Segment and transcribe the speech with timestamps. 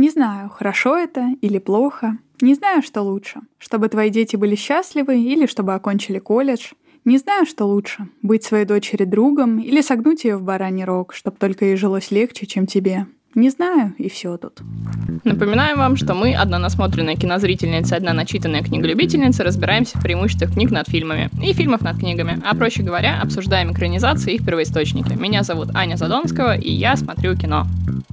[0.00, 2.16] Не знаю, хорошо это или плохо.
[2.40, 3.42] Не знаю, что лучше.
[3.58, 6.72] Чтобы твои дети были счастливы или чтобы окончили колледж.
[7.04, 8.08] Не знаю, что лучше.
[8.22, 12.46] Быть своей дочери другом или согнуть ее в бараний рог, чтобы только ей жилось легче,
[12.46, 13.08] чем тебе.
[13.34, 14.60] Не знаю, и все тут.
[15.22, 20.88] Напоминаем вам, что мы, одна насмотренная кинозрительница, одна начитанная книголюбительница, разбираемся в преимуществах книг над
[20.88, 25.12] фильмами и фильмов над книгами, а проще говоря, обсуждаем экранизации и их первоисточники.
[25.12, 27.66] Меня зовут Аня Задонского, и я смотрю кино.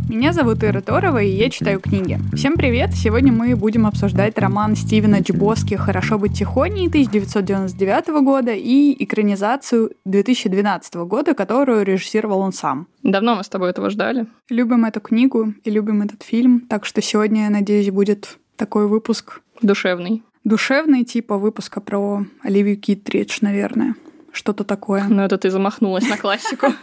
[0.10, 2.18] Меня зовут Ира Торова, и я читаю книги.
[2.34, 2.94] Всем привет!
[2.94, 10.96] Сегодня мы будем обсуждать роман Стивена Джбоски «Хорошо быть тихоней» 1999 года и экранизацию 2012
[10.96, 12.88] года, которую режиссировал он сам.
[13.04, 14.28] Давно мы с тобой этого ждали.
[14.50, 19.42] Любим эту книгу и любим этот фильм, так что сегодня, я надеюсь, будет такой выпуск.
[19.62, 20.24] Душевный.
[20.44, 23.96] Душевный, типа выпуска про Оливию Китридж, наверное.
[24.32, 25.06] Что-то такое.
[25.10, 26.68] Ну, это ты замахнулась на классику.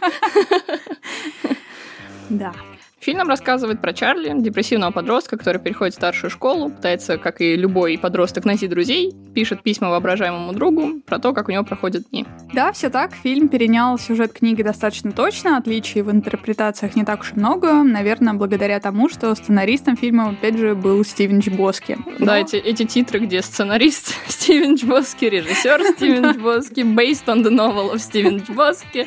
[2.27, 2.53] Да.
[3.05, 7.55] Фильм нам рассказывает про Чарли, депрессивного подростка, который переходит в старшую школу, пытается, как и
[7.55, 12.25] любой подросток, найти друзей, пишет письма воображаемому другу про то, как у него проходят дни.
[12.51, 13.13] Да, все так.
[13.13, 18.33] Фильм перенял сюжет книги достаточно точно, отличий в интерпретациях не так уж и много, наверное,
[18.33, 21.99] благодаря тому, что сценаристом фильма, опять же, был Стивен Чбоски.
[22.17, 22.25] Но...
[22.25, 27.93] Да, эти, эти титры, где сценарист Стивен Чбоски, режиссер Стивен Чбоски, based on the novel
[27.93, 29.05] of Стивен Чбоски.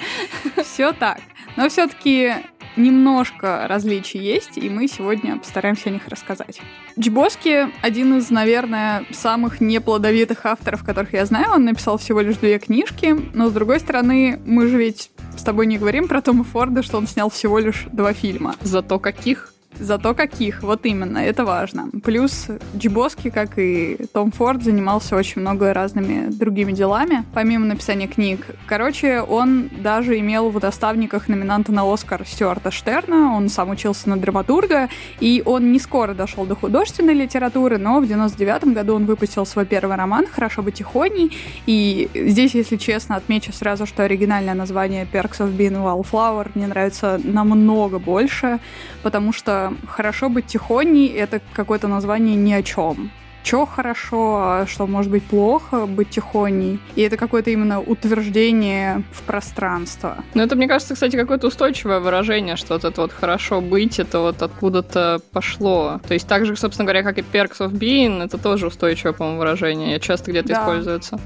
[0.63, 1.19] Все так.
[1.57, 2.35] Но все-таки
[2.77, 6.61] немножко различий есть, и мы сегодня постараемся о них рассказать.
[6.99, 11.53] Джбоски один из, наверное, самых неплодовитых авторов, которых я знаю.
[11.53, 15.67] Он написал всего лишь две книжки, но, с другой стороны, мы же ведь с тобой
[15.67, 18.57] не говорим про Тома Форда, что он снял всего лишь два фильма.
[18.61, 19.53] Зато каких?
[19.81, 21.89] Зато каких, вот именно, это важно.
[22.03, 28.45] Плюс Джибоски, как и Том Форд, занимался очень много разными другими делами, помимо написания книг.
[28.67, 34.17] Короче, он даже имел в доставниках номинанта на Оскар Стюарта Штерна, он сам учился на
[34.17, 34.89] драматурга,
[35.21, 39.65] и он не скоро дошел до художественной литературы, но в 99 году он выпустил свой
[39.65, 45.39] первый роман «Хорошо быть тихоней», и здесь, если честно, отмечу сразу, что оригинальное название «Perks
[45.39, 48.59] of Being Wallflower» мне нравится намного больше,
[49.03, 53.11] потому что хорошо быть тихоней— это какое-то название ни о чем
[53.49, 56.81] что хорошо, а что может быть плохо, быть тихоней.
[56.97, 60.19] И это какое-то именно утверждение в пространство.
[60.35, 64.21] Ну, это, мне кажется, кстати, какое-то устойчивое выражение, что вот это вот хорошо быть, это
[64.21, 65.99] вот откуда-то пошло.
[66.07, 69.39] То есть так же, собственно говоря, как и perks of being, это тоже устойчивое, по-моему,
[69.39, 69.99] выражение.
[69.99, 70.61] Часто где-то да.
[70.61, 71.19] используется.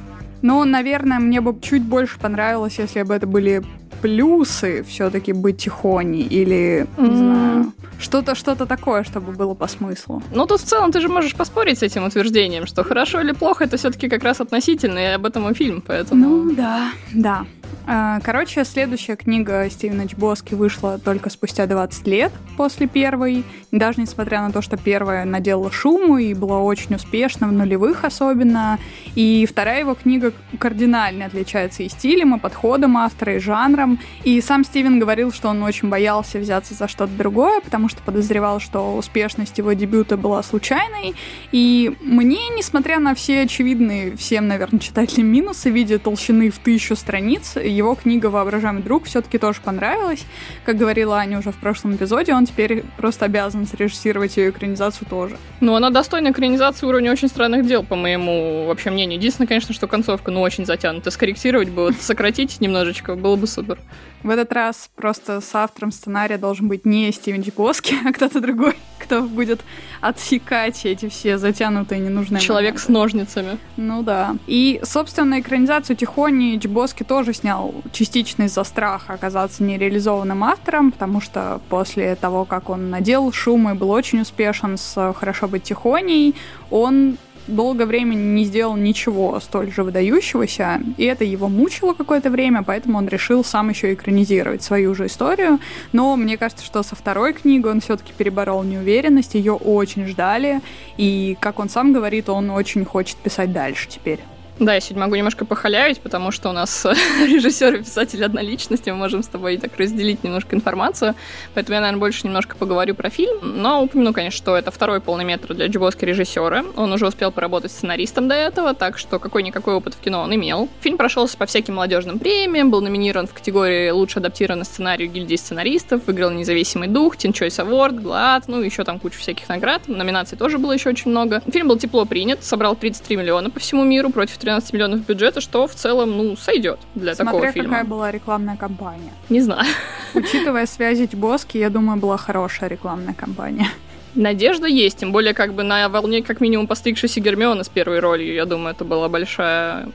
[0.42, 3.64] Ну, наверное, мне бы чуть больше понравилось, если бы это были
[4.02, 7.08] плюсы все-таки быть тихоней или, mm.
[7.08, 10.22] не знаю, что-то что-то такое, чтобы было по смыслу.
[10.34, 13.64] Ну, тут в целом ты же можешь поспорить с этим утверждением, что хорошо или плохо,
[13.64, 16.28] это все-таки как раз относительно, и об этом и фильм, поэтому...
[16.28, 17.46] Ну, да, да.
[17.86, 23.44] А, короче, следующая книга Стивена Чбоски вышла только спустя 20 лет после первой.
[23.72, 28.78] Даже несмотря на то, что первая наделала шуму и была очень успешна, в нулевых особенно.
[29.14, 33.91] И вторая его книга кардинально отличается и стилем, и подходом автора, и жанром.
[34.24, 38.60] И сам Стивен говорил, что он очень боялся взяться за что-то другое, потому что подозревал,
[38.60, 41.14] что успешность его дебюта была случайной.
[41.52, 46.96] И мне, несмотря на все очевидные всем, наверное, читателям минусы в виде толщины в тысячу
[46.96, 50.24] страниц, его книга «Воображаемый друг» все-таки тоже понравилась.
[50.64, 55.36] Как говорила Аня уже в прошлом эпизоде, он теперь просто обязан срежиссировать ее экранизацию тоже.
[55.60, 59.18] Ну, она достойна экранизации уровня «Очень странных дел», по моему вообще мнению.
[59.18, 61.10] Единственное, конечно, что концовка, ну, очень затянута.
[61.10, 63.78] Скорректировать бы, вот сократить немножечко, было бы супер.
[64.22, 68.76] В этот раз просто с автором сценария должен быть не Стивен Джиповский, а кто-то другой,
[68.98, 69.60] кто будет
[70.00, 72.84] отсекать эти все затянутые ненужные Человек моменты.
[72.84, 73.58] с ножницами.
[73.76, 74.36] Ну да.
[74.46, 81.60] И, собственно, экранизацию Тихони Джибоски тоже снял частично из-за страха оказаться нереализованным автором, потому что
[81.68, 86.36] после того, как он надел шум и был очень успешен с «Хорошо быть Тихоней»,
[86.70, 87.16] он
[87.46, 92.98] долгое время не сделал ничего столь же выдающегося, и это его мучило какое-то время, поэтому
[92.98, 95.58] он решил сам еще экранизировать свою же историю.
[95.92, 100.60] Но мне кажется, что со второй книгой он все-таки переборол неуверенность, ее очень ждали,
[100.96, 104.20] и, как он сам говорит, он очень хочет писать дальше теперь.
[104.58, 106.84] Да, я сегодня могу немножко похалявить, потому что у нас
[107.26, 111.14] режиссер и писатель одна личность, мы можем с тобой так разделить немножко информацию,
[111.54, 115.24] поэтому я, наверное, больше немножко поговорю про фильм, но упомяну, конечно, что это второй полный
[115.24, 119.94] метр для Джибоски режиссера, он уже успел поработать сценаристом до этого, так что какой-никакой опыт
[119.94, 120.68] в кино он имел.
[120.80, 126.06] Фильм прошелся по всяким молодежным премиям, был номинирован в категории «Лучше адаптированный сценарий гильдии сценаристов»,
[126.06, 130.58] выиграл «Независимый дух», «Teen Choice Award», «Глад», ну, еще там кучу всяких наград, номинаций тоже
[130.58, 131.42] было еще очень много.
[131.50, 135.66] Фильм был тепло принят, собрал 33 миллиона по всему миру против 13 миллионов бюджета, что
[135.66, 137.68] в целом, ну, сойдет для Смотря такого фильма.
[137.70, 139.12] какая была рекламная кампания.
[139.28, 139.66] Не знаю.
[140.14, 143.68] Учитывая связи Боски, я думаю, была хорошая рекламная кампания.
[144.14, 148.34] Надежда есть, тем более как бы на волне как минимум постригшейся Гермиона с первой ролью.
[148.34, 149.88] Я думаю, это была большая,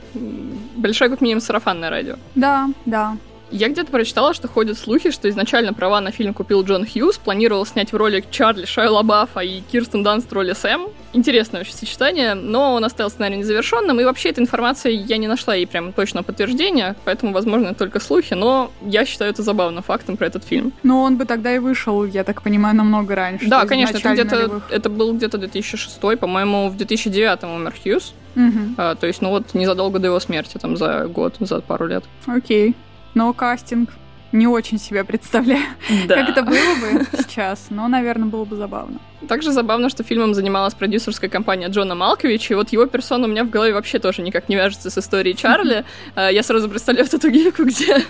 [0.76, 2.16] большая как минимум сарафанное радио.
[2.34, 3.16] Да, да.
[3.50, 7.64] Я где-то прочитала, что ходят слухи, что изначально права на фильм купил Джон Хьюз, планировал
[7.64, 10.88] снять в роли Чарли Шайла Лабафа и Кирстен Данст в роли Сэм.
[11.14, 15.54] Интересное вообще сочетание, но он оставил сценарий незавершенным, и вообще эта информация я не нашла
[15.54, 20.16] ей прям точно подтверждения, поэтому, возможно, это только слухи, но я считаю это забавным фактом
[20.18, 20.72] про этот фильм.
[20.82, 23.48] Но он бы тогда и вышел, я так понимаю, намного раньше.
[23.48, 28.14] Да, конечно, это, где-то, это был где-то 2006, по-моему, в 2009 умер Хьюз.
[28.36, 28.74] Угу.
[28.76, 32.04] А, то есть, ну вот незадолго до его смерти, там за год, за пару лет.
[32.26, 32.76] Окей
[33.18, 33.90] но кастинг
[34.32, 35.64] не очень себя представляю,
[36.06, 36.16] да.
[36.16, 38.98] как это было бы сейчас, но, наверное, было бы забавно.
[39.26, 43.44] Также забавно, что фильмом занималась продюсерская компания Джона Малковича, и вот его персона у меня
[43.44, 45.84] в голове вообще тоже никак не вяжется с историей Чарли.
[46.14, 48.04] А, я сразу представляю эту гифку, где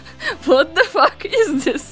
[0.47, 1.83] «What the fuck is this?»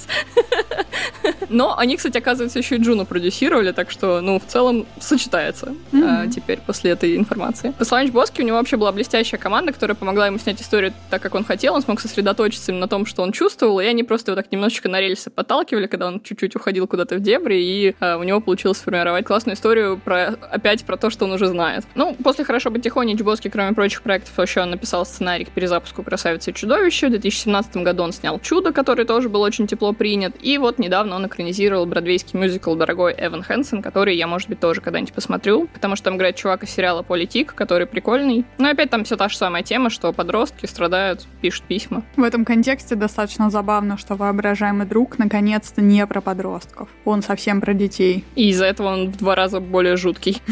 [1.49, 6.31] Но они, кстати, оказывается, еще и Джуну продюсировали, так что, ну, в целом сочетается mm-hmm.
[6.31, 7.73] теперь после этой информации.
[7.79, 11.23] По словам Боски, у него вообще была блестящая команда, которая помогла ему снять историю так,
[11.23, 11.75] как он хотел.
[11.75, 14.89] Он смог сосредоточиться именно на том, что он чувствовал, и они просто его так немножечко
[14.89, 18.79] на рельсы подталкивали, когда он чуть-чуть уходил куда-то в дебри, и а, у него получилось
[18.79, 21.85] сформировать классную историю про опять про то, что он уже знает.
[21.95, 26.05] Ну, после «Хорошо быть тихоней» Боски, кроме прочих проектов, еще он написал сценарий к перезапуску
[26.05, 27.09] «Красавицы и чудовища».
[27.09, 30.37] В 2017 году он снял «Чудо», который тоже был очень тепло принят.
[30.41, 34.81] И вот недавно он экранизировал бродвейский мюзикл «Дорогой Эван Хэнсон», который я, может быть, тоже
[34.81, 38.45] когда-нибудь посмотрю, потому что там играет чувак из сериала «Политик», который прикольный.
[38.59, 42.05] Но опять там все та же самая тема, что подростки страдают, пишут письма.
[42.17, 46.89] В этом контексте достаточно забавно, что воображаемый друг наконец-то не про подростков.
[47.05, 48.25] Он совсем про детей.
[48.35, 50.41] И из-за этого он в два раза более жуткий.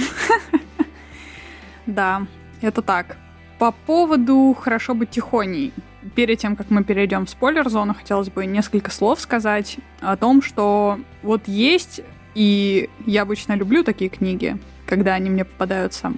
[1.86, 2.26] Да,
[2.62, 3.18] это так.
[3.58, 5.74] По поводу «Хорошо быть тихоней»
[6.14, 10.98] перед тем, как мы перейдем в спойлер-зону, хотелось бы несколько слов сказать о том, что
[11.22, 12.00] вот есть,
[12.34, 14.56] и я обычно люблю такие книги,
[14.86, 16.12] когда они мне попадаются,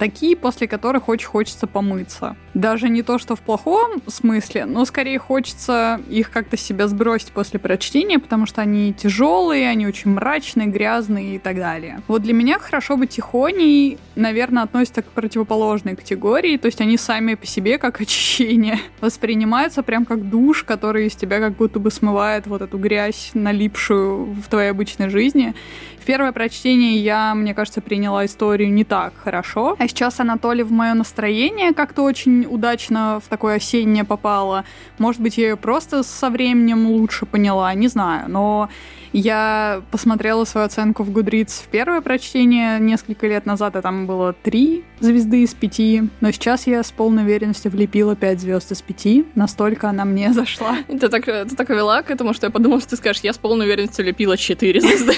[0.00, 2.34] такие, после которых очень хочется помыться.
[2.54, 7.60] Даже не то, что в плохом смысле, но скорее хочется их как-то себя сбросить после
[7.60, 12.00] прочтения, потому что они тяжелые, они очень мрачные, грязные и так далее.
[12.08, 17.34] Вот для меня хорошо быть тихоней, наверное, относится к противоположной категории, то есть они сами
[17.34, 22.46] по себе как очищение воспринимаются прям как душ, который из тебя как будто бы смывает
[22.46, 25.54] вот эту грязь, налипшую в твоей обычной жизни.
[26.00, 30.72] В первое прочтение я, мне кажется, приняла историю не так хорошо, а сейчас Анатолий в
[30.72, 34.64] мое настроение как-то очень удачно в такое осеннее попала.
[34.98, 38.30] Может быть, я ее просто со временем лучше поняла, не знаю.
[38.30, 38.70] Но
[39.12, 44.32] я посмотрела свою оценку в Goodreads в первое прочтение несколько лет назад, и там было
[44.32, 49.26] три звезды из пяти, но сейчас я с полной уверенностью влепила пять звезд из пяти,
[49.34, 50.78] настолько она мне зашла.
[50.88, 53.38] Ты так, ты так вела к этому, что я подумала, что ты скажешь, я с
[53.38, 55.14] полной уверенностью лепила четыре звезды.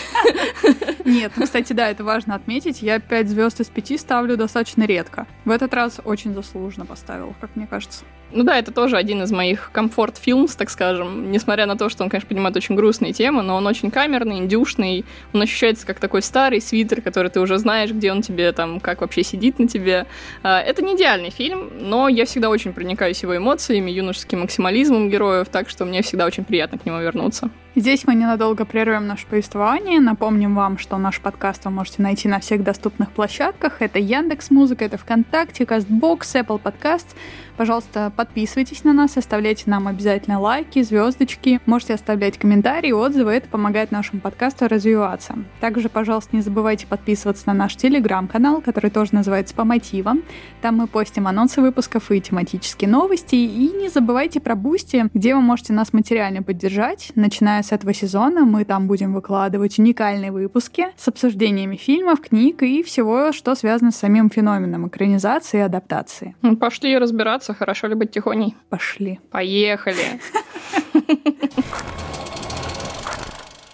[1.04, 2.80] Нет, ну, кстати, да, это важно отметить.
[2.80, 5.26] Я пять звезд из пяти ставлю достаточно редко.
[5.44, 8.04] В этот раз очень заслуженно поставил, как мне кажется.
[8.32, 11.30] Ну да, это тоже один из моих комфорт-фильмс, так скажем.
[11.30, 15.04] Несмотря на то, что он, конечно, понимает очень грустные темы, но он очень камерный, индюшный.
[15.32, 19.02] Он ощущается как такой старый свитер, который ты уже знаешь, где он тебе там, как
[19.02, 20.06] вообще сидит на тебе.
[20.42, 25.48] А, это не идеальный фильм, но я всегда очень проникаюсь его эмоциями, юношеским максимализмом героев,
[25.48, 27.50] так что мне всегда очень приятно к нему вернуться.
[27.74, 29.98] Здесь мы ненадолго прервем наше повествование.
[29.98, 33.80] Напомним вам, что наш подкаст вы можете найти на всех доступных площадках.
[33.80, 37.06] Это Яндекс Музыка, это ВКонтакте, Castbox, Apple Podcast.
[37.56, 41.60] Пожалуйста, подписывайтесь на нас, оставляйте нам обязательно лайки, звездочки.
[41.66, 43.32] Можете оставлять комментарии, отзывы.
[43.32, 45.34] Это помогает нашему подкасту развиваться.
[45.60, 50.22] Также, пожалуйста, не забывайте подписываться на наш телеграм-канал, который тоже называется «По мотивам».
[50.60, 53.34] Там мы постим анонсы выпусков и тематические новости.
[53.34, 57.12] И не забывайте про Boosty, где вы можете нас материально поддержать.
[57.14, 62.82] Начиная с этого сезона мы там будем выкладывать уникальные выпуски с обсуждениями фильмов, книг и
[62.82, 66.34] всего, что связано с самим феноменом экранизации и адаптации.
[66.42, 68.54] Ну, пошли разбираться разбираться, хорошо ли быть тихоней.
[68.70, 69.20] Пошли.
[69.30, 70.20] Поехали.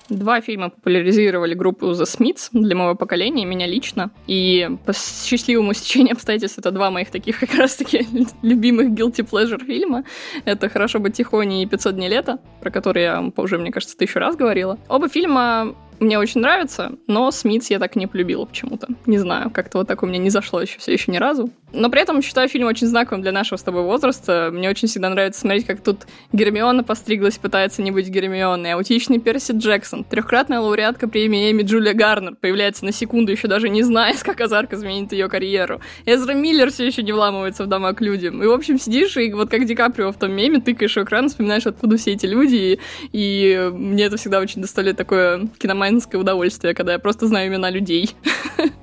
[0.08, 4.10] Два фильма популяризировали группу The Smiths для моего поколения, меня лично.
[4.26, 8.06] И по счастливому стечению обстоятельств это два моих таких как раз-таки
[8.42, 10.04] любимых guilty pleasure фильма.
[10.46, 14.18] Это «Хорошо быть тихоней» и «500 дней лета», про которые я уже, мне кажется, тысячу
[14.18, 14.78] раз говорила.
[14.88, 18.88] Оба фильма мне очень нравятся, но Смитс я так не полюбила почему-то.
[19.06, 21.50] Не знаю, как-то вот так у меня не зашло еще все еще ни разу.
[21.72, 24.50] Но при этом считаю фильм очень знаковым для нашего с тобой возраста.
[24.52, 28.72] Мне очень всегда нравится смотреть, как тут Гермиона постриглась, пытается не быть Гермионой.
[28.72, 33.82] Аутичный Перси Джексон, трехкратная лауреатка премии Эми Джулия Гарнер, появляется на секунду, еще даже не
[33.82, 35.80] зная, как Азарк изменит ее карьеру.
[36.06, 38.42] Эзра Миллер все еще не вламывается в дома к людям.
[38.42, 41.28] И, в общем, сидишь и вот как Ди Каприо в том меме, тыкаешь в экран,
[41.28, 42.56] вспоминаешь, откуда все эти люди.
[42.56, 42.78] И,
[43.12, 47.70] и мне это всегда очень доставляет такое киномания дофамайнское удовольствие, когда я просто знаю имена
[47.70, 48.14] людей.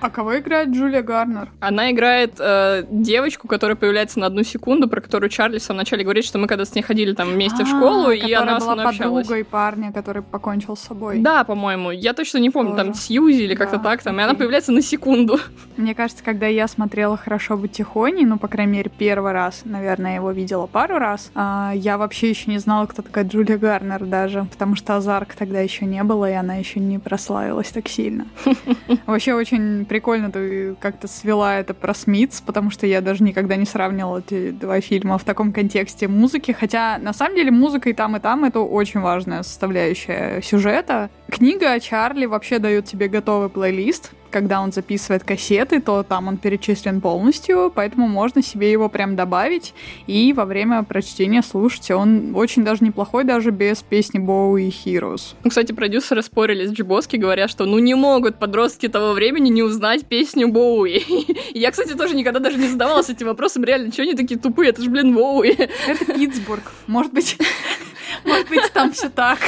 [0.00, 1.50] А кого играет Джулия Гарнер?
[1.60, 6.04] Она играет э, девочку, которая появляется на одну секунду, про которую Чарли в самом начале
[6.04, 8.76] говорит, что мы когда с ней ходили там вместе а, в школу, и она была
[8.76, 11.18] подругой парня, который покончил с собой.
[11.20, 11.90] Да, по-моему.
[11.90, 12.84] Я точно не помню, Тоже.
[12.84, 15.38] там Сьюзи или как-то так, там, и она появляется на секунду.
[15.76, 20.16] Мне кажется, когда я смотрела «Хорошо быть тихоней», ну, по крайней мере, первый раз, наверное,
[20.16, 24.46] его видела пару раз, а, я вообще еще не знала, кто такая Джулия Гарнер даже,
[24.50, 28.26] потому что Азарк тогда еще не было, и она еще не прославилась так сильно.
[29.06, 33.64] Вообще очень прикольно ты как-то свела это про Смитс, потому что я даже никогда не
[33.64, 38.16] сравнивала эти два фильма в таком контексте музыки, хотя на самом деле музыка и там,
[38.16, 41.10] и там это очень важная составляющая сюжета.
[41.30, 47.00] Книга Чарли вообще дает тебе готовый плейлист, когда он записывает кассеты, то там он перечислен
[47.00, 49.74] полностью, поэтому можно себе его прям добавить
[50.06, 51.90] и во время прочтения слушать.
[51.90, 55.34] Он очень даже неплохой, даже без песни Боуи Heroes.
[55.44, 59.62] Ну, кстати, продюсеры спорили с Джибоски, говоря, что ну не могут подростки того времени не
[59.62, 59.77] узнать
[60.08, 61.02] песню Боуи.
[61.54, 64.82] Я, кстати, тоже никогда даже не задавалась этим вопросом, реально, что они такие тупые, это
[64.82, 65.56] же, блин, Боуи.
[65.86, 66.72] Это Питтсбург.
[66.86, 67.36] Может быть,
[68.24, 69.38] может быть, там все так.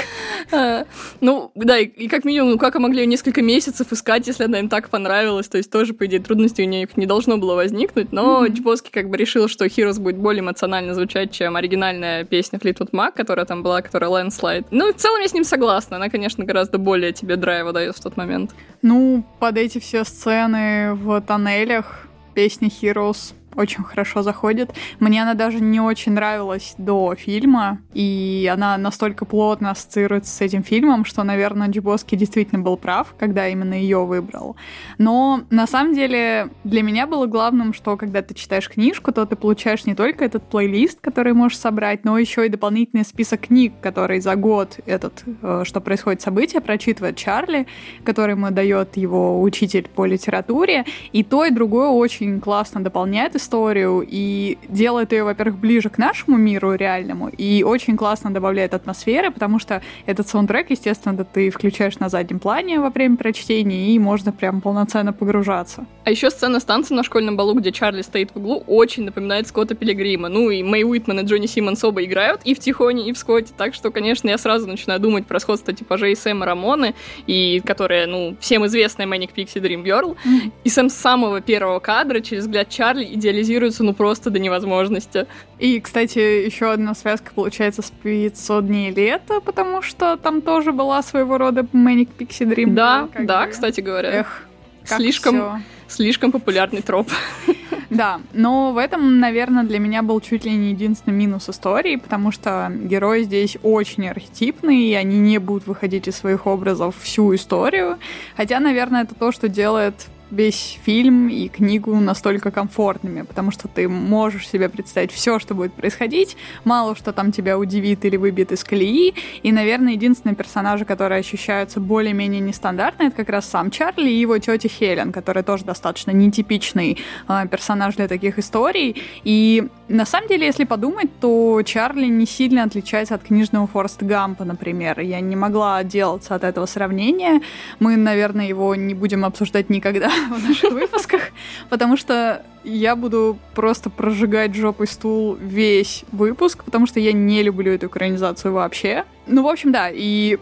[1.21, 4.69] Ну, да, и как минимум, ну как могли ее несколько месяцев искать, если она им
[4.69, 5.49] так понравилась?
[5.49, 9.11] То есть тоже, по идее, трудностей у них не должно было возникнуть, но Чбоски как
[9.11, 13.63] бы решил, что Heroes будет более эмоционально звучать, чем оригинальная песня Fleetwood Mac, которая там
[13.63, 14.67] была, которая Landslide.
[14.71, 18.01] Ну, в целом я с ним согласна, она, конечно, гораздо более тебе драйва дает в
[18.01, 18.53] тот момент.
[18.83, 24.73] Ну, под эти все сцены в тоннелях песни Heroes очень хорошо заходит.
[24.99, 30.63] Мне она даже не очень нравилась до фильма, и она настолько плотно ассоциируется с этим
[30.63, 34.57] фильмом, что, наверное, Джибоски действительно был прав, когда именно ее выбрал.
[34.99, 39.37] Но на самом деле для меня было главным, что когда ты читаешь книжку, то ты
[39.37, 44.21] получаешь не только этот плейлист, который можешь собрать, но еще и дополнительный список книг, который
[44.21, 47.67] за год этот, э, что происходит событие, прочитывает Чарли,
[48.05, 54.07] который ему дает его учитель по литературе, и то и другое очень классно дополняет историю
[54.07, 59.59] и делает ее, во-первых, ближе к нашему миру реальному и очень классно добавляет атмосферы, потому
[59.59, 64.33] что этот саундтрек, естественно, да, ты включаешь на заднем плане во время прочтения и можно
[64.33, 65.87] прям полноценно погружаться.
[66.05, 69.75] А еще сцена станции на школьном балу, где Чарли стоит в углу, очень напоминает Скотта
[69.75, 70.29] Пилигрима.
[70.29, 73.53] Ну и Мэй Уитман и Джонни Симмонс оба играют и в Тихоне, и в Скотте,
[73.57, 76.95] так что, конечно, я сразу начинаю думать про сходство типажей Сэма Рамоны,
[77.27, 80.53] и которая, ну, всем известная Manic Pixie Dream Girl, mm-hmm.
[80.65, 85.27] и сам с самого первого кадра через взгляд Чарли идеализируется, ну, просто до невозможности.
[85.59, 91.03] И, кстати, еще одна связка получается с 500 дней лета, потому что там тоже была
[91.03, 92.73] своего рода Manic Pixie Dream.
[92.73, 93.51] Да, да, бы.
[93.51, 94.11] кстати говоря.
[94.11, 94.47] Эх,
[94.85, 95.59] слишком, всё.
[95.89, 97.09] слишком популярный троп.
[97.91, 102.31] Да, но в этом, наверное, для меня был чуть ли не единственный минус истории, потому
[102.31, 107.99] что герои здесь очень архетипные, и они не будут выходить из своих образов всю историю.
[108.37, 113.89] Хотя, наверное, это то, что делает весь фильм и книгу настолько комфортными, потому что ты
[113.89, 118.65] можешь себе представить все, что будет происходить, мало что там тебя удивит или выбьет из
[118.65, 124.21] колеи, и, наверное, единственные персонажи, которые ощущаются более-менее нестандартно, это как раз сам Чарли и
[124.21, 130.29] его тетя Хелен, которая тоже достаточно нетипичный э, персонаж для таких историй, и на самом
[130.29, 135.01] деле, если подумать, то Чарли не сильно отличается от книжного Форест Гампа, например.
[135.01, 137.41] Я не могла отделаться от этого сравнения.
[137.81, 141.33] Мы, наверное, его не будем обсуждать никогда в наших выпусках,
[141.69, 147.73] потому что я буду просто прожигать жопой стул весь выпуск, потому что я не люблю
[147.73, 149.05] эту экранизацию вообще.
[149.27, 150.39] Ну, в общем, да, и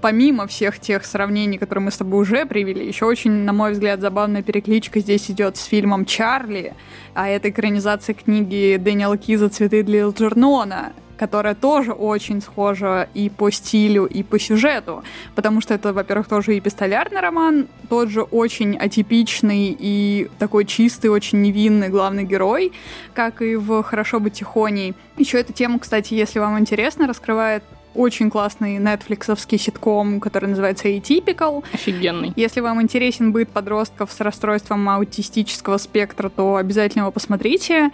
[0.00, 4.00] помимо всех тех сравнений, которые мы с тобой уже привели, еще очень, на мой взгляд,
[4.00, 6.74] забавная перекличка здесь идет с фильмом «Чарли»,
[7.14, 13.50] а это экранизация книги Дэниела Киза «Цветы для Элджернона», которая тоже очень схожа и по
[13.50, 18.78] стилю, и по сюжету, потому что это, во-первых, тоже и пистолярный роман, тот же очень
[18.78, 22.72] атипичный и такой чистый, очень невинный главный герой,
[23.12, 24.94] как и в «Хорошо быть тихоней».
[25.18, 31.64] Еще эта тема, кстати, если вам интересно, раскрывает очень классный нетфликсовский ситком, который называется Atypical.
[31.72, 32.32] Офигенный.
[32.36, 37.90] Если вам интересен быт подростков с расстройством аутистического спектра, то обязательно его посмотрите.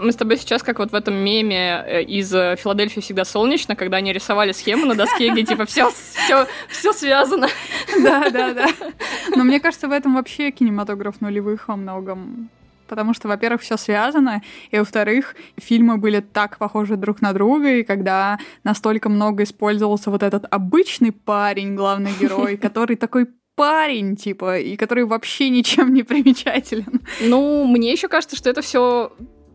[0.00, 3.76] Мы с тобой сейчас, как вот в этом меме э, из э, Филадельфии всегда солнечно,
[3.76, 7.48] когда они рисовали схему на доске, где типа все, все, все связано.
[8.02, 8.68] Да, да, да.
[9.34, 12.50] Но мне кажется, в этом вообще кинематограф нулевых во многом
[12.90, 14.42] потому что, во-первых, все связано,
[14.72, 20.24] и, во-вторых, фильмы были так похожи друг на друга, и когда настолько много использовался вот
[20.24, 27.00] этот обычный парень, главный герой, который такой парень, типа, и который вообще ничем не примечателен.
[27.20, 29.12] Ну, мне еще кажется, что это все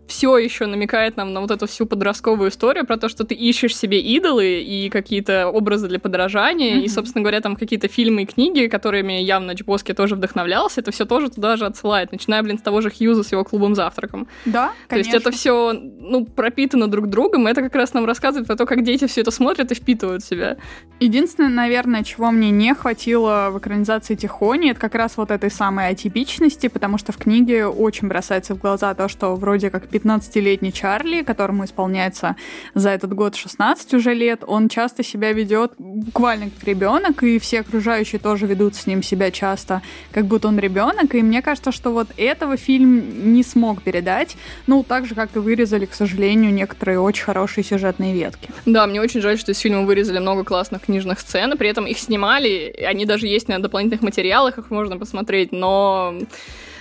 [0.08, 3.76] все еще намекает нам на вот эту всю подростковую историю про то, что ты ищешь
[3.76, 6.84] себе идолы и какие-то образы для подражания, mm-hmm.
[6.84, 11.06] и, собственно говоря, там какие-то фильмы и книги, которыми явно Чбоски тоже вдохновлялся, это все
[11.06, 14.28] тоже туда же отсылает, начиная, блин, с того же Хьюза с его клубом завтраком.
[14.46, 14.88] Да, конечно.
[14.90, 18.56] То есть это все, ну, пропитано друг другом, и это как раз нам рассказывает про
[18.56, 20.58] то, как дети все это смотрят и впитывают в себя.
[21.00, 25.90] Единственное, наверное, чего мне не хватило в экранизации Тихони, это как раз вот этой самой
[25.90, 31.24] атипичности, потому что в книге очень бросается в глаза то, что вроде как 15-летний Чарли,
[31.24, 32.36] которому исполняется
[32.74, 37.62] за этот год 16 уже лет, он часто себя ведет буквально как ребенок, и все
[37.62, 41.16] окружающие тоже ведут с ним себя часто, как будто он ребенок.
[41.16, 44.38] И мне кажется, что вот этого фильм не смог передать.
[44.68, 48.50] Ну, так же, как и вырезали, к сожалению, некоторые очень хорошие сюжетные ветки.
[48.66, 52.00] Да, мне очень жаль, что из фильма вырезали много классных книжных сцен, при этом их
[52.00, 56.16] снимали, они даже есть на дополнительных материалах, их можно посмотреть, но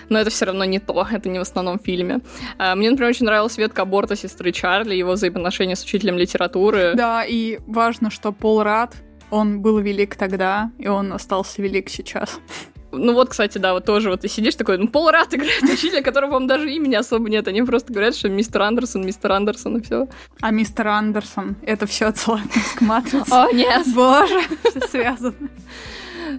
[0.09, 2.21] но это все равно не то, это не в основном фильме.
[2.59, 6.93] А, мне, например, очень нравилась ветка аборта сестры Чарли, его взаимоотношения с учителем литературы.
[6.95, 8.95] Да, и важно, что Пол Рад,
[9.31, 12.39] он был велик тогда, и он остался велик сейчас.
[12.97, 16.03] Ну вот, кстати, да, вот тоже вот ты сидишь такой, ну, Пол Рад играет учителя,
[16.03, 17.49] которого вам даже имени особо нет.
[17.49, 20.09] Они просто говорят, что мистер Андерсон, мистер Андерсон и все.
[20.41, 22.47] А мистер Андерсон, это все отсылает
[22.77, 23.33] к матрице.
[23.33, 23.87] О, нет.
[23.95, 25.35] Боже, все связано.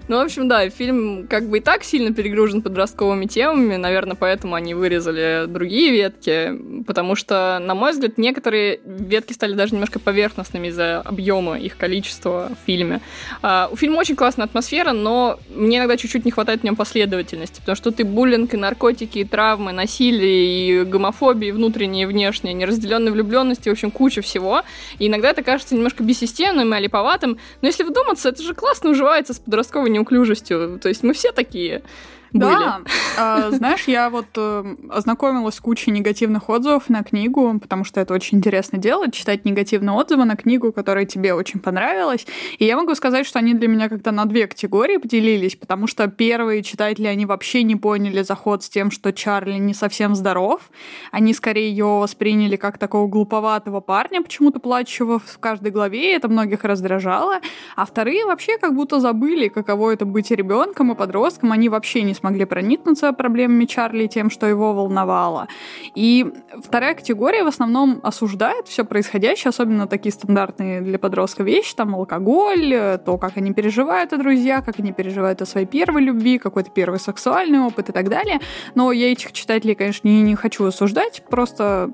[0.08, 4.54] Ну, в общем, да, фильм как бы и так сильно перегружен подростковыми темами, наверное, поэтому
[4.54, 6.52] они вырезали другие ветки,
[6.86, 12.50] потому что, на мой взгляд, некоторые ветки стали даже немножко поверхностными из-за объема их количества
[12.50, 13.00] в фильме.
[13.42, 17.60] А, у фильма очень классная атмосфера, но мне иногда чуть-чуть не хватает в нем последовательности,
[17.60, 22.54] потому что ты буллинг, и наркотики, и травмы, насилие, и гомофобия, и внутренние, и внешние,
[22.54, 24.62] неразделенные влюбленности, в общем, куча всего.
[24.98, 29.34] И иногда это кажется немножко бессистемным и олиповатым, но если вдуматься, это же классно уживается
[29.34, 30.78] с подростковым подростковой неуклюжестью.
[30.80, 31.82] То есть мы все такие
[32.32, 32.54] были.
[32.54, 32.80] Да,
[33.16, 38.14] а, знаешь, я вот э, ознакомилась с кучей негативных отзывов на книгу, потому что это
[38.14, 42.26] очень интересно делать, читать негативные отзывы на книгу, которая тебе очень понравилась.
[42.58, 46.08] И я могу сказать, что они для меня как-то на две категории поделились, потому что
[46.08, 50.70] первые читатели, они вообще не поняли заход с тем, что Чарли не совсем здоров.
[51.10, 56.28] Они скорее ее восприняли как такого глуповатого парня, почему-то плачущего в каждой главе, и это
[56.28, 57.40] многих раздражало.
[57.76, 61.52] А вторые вообще как будто забыли, каково это быть ребенком и подростком.
[61.52, 65.48] Они вообще не смогли проникнуться проблемами Чарли тем, что его волновало.
[65.94, 66.26] И
[66.62, 72.98] вторая категория в основном осуждает все происходящее, особенно такие стандартные для подростка вещи, там алкоголь,
[73.04, 76.98] то, как они переживают о друзьях, как они переживают о своей первой любви, какой-то первый
[76.98, 78.40] сексуальный опыт и так далее.
[78.74, 81.92] Но я этих читателей, конечно, не, не хочу осуждать, просто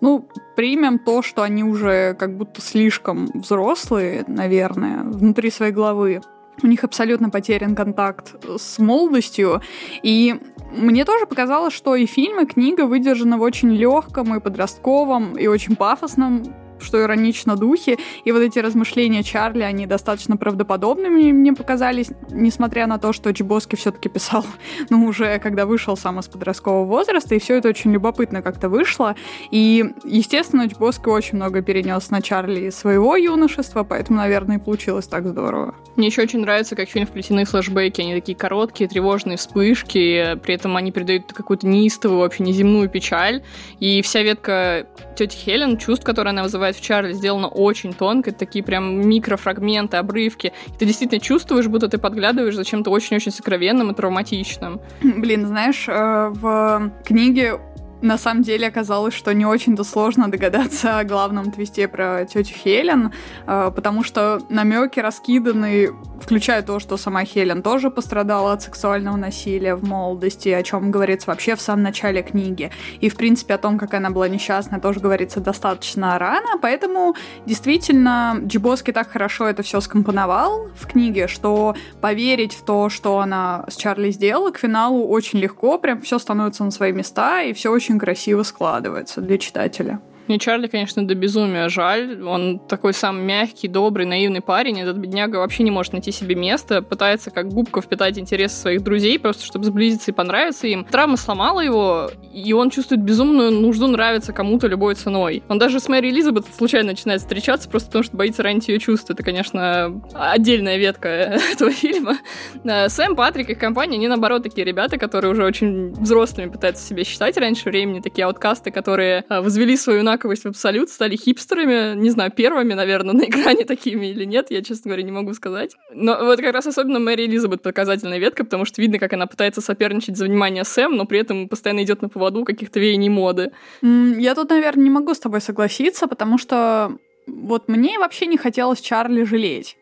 [0.00, 6.20] ну, примем то, что они уже как будто слишком взрослые, наверное, внутри своей головы
[6.62, 9.62] у них абсолютно потерян контакт с молодостью.
[10.02, 10.34] И
[10.76, 15.46] мне тоже показалось, что и фильм, и книга выдержаны в очень легком и подростковом, и
[15.46, 16.44] очень пафосном
[16.82, 17.98] что иронично духе.
[18.24, 23.76] И вот эти размышления Чарли, они достаточно правдоподобными мне показались, несмотря на то, что Чебоски
[23.76, 24.44] все-таки писал,
[24.90, 29.14] ну, уже когда вышел сам из подросткового возраста, и все это очень любопытно как-то вышло.
[29.50, 35.26] И, естественно, Чебоски очень много перенес на Чарли своего юношества, поэтому, наверное, и получилось так
[35.26, 35.74] здорово.
[35.96, 38.00] Мне еще очень нравится, как фильм вплетены флешбеки.
[38.00, 43.42] Они такие короткие, тревожные вспышки, при этом они передают какую-то неистовую, вообще неземную печаль.
[43.78, 48.64] И вся ветка тети Хелен, чувств, которые она вызывает в Чарли сделано очень тонко, такие
[48.64, 50.52] прям микрофрагменты, обрывки.
[50.66, 54.80] И ты действительно чувствуешь, будто ты подглядываешь за чем-то очень-очень сокровенным и травматичным.
[55.02, 57.58] Блин, знаешь, э, в книге
[58.02, 63.12] на самом деле оказалось, что не очень-то сложно догадаться о главном твисте про тетю Хелен,
[63.46, 69.76] э, потому что намеки раскиданы, включая то, что сама Хелен тоже пострадала от сексуального насилия
[69.76, 72.70] в молодости, о чем говорится вообще в самом начале книги.
[73.00, 77.14] И, в принципе, о том, как она была несчастна, тоже говорится достаточно рано, поэтому
[77.46, 83.64] действительно Джибоски так хорошо это все скомпоновал в книге, что поверить в то, что она
[83.68, 87.70] с Чарли сделала, к финалу очень легко, прям все становится на свои места, и все
[87.70, 90.00] очень очень красиво складывается для читателя.
[90.28, 92.22] Мне Чарли, конечно, до безумия жаль.
[92.22, 94.80] Он такой сам мягкий, добрый, наивный парень.
[94.80, 96.82] Этот бедняга вообще не может найти себе место.
[96.82, 100.84] Пытается как губка впитать интересы своих друзей, просто чтобы сблизиться и понравиться им.
[100.84, 105.42] Травма сломала его, и он чувствует безумную нужду нравиться кому-то любой ценой.
[105.48, 109.14] Он даже с Мэри Элизабет случайно начинает встречаться, просто потому что боится ранить ее чувства.
[109.14, 111.08] Это, конечно, отдельная ветка
[111.52, 112.18] этого фильма.
[112.64, 117.04] Э, Сэм, Патрик, их компания, они, наоборот, такие ребята, которые уже очень взрослыми пытаются себя
[117.04, 122.10] считать раньше времени, такие ауткасты, которые э, возвели свою одинаковость в абсолют, стали хипстерами, не
[122.10, 125.76] знаю, первыми, наверное, на экране такими или нет, я, честно говоря, не могу сказать.
[125.92, 129.60] Но вот как раз особенно Мэри Элизабет показательная ветка, потому что видно, как она пытается
[129.60, 133.52] соперничать за внимание Сэм, но при этом постоянно идет на поводу каких-то веяний моды.
[133.82, 138.80] Я тут, наверное, не могу с тобой согласиться, потому что вот мне вообще не хотелось
[138.80, 139.76] Чарли жалеть.